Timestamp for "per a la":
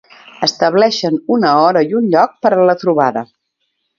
2.47-2.77